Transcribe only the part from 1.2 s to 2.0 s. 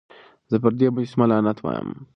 لعنت وايم.